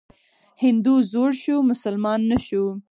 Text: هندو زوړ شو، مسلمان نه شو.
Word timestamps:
هندو 0.63 0.93
زوړ 1.11 1.31
شو، 1.43 1.55
مسلمان 1.71 2.19
نه 2.31 2.37
شو. 2.45 2.63